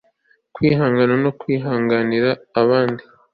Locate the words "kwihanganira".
1.39-2.29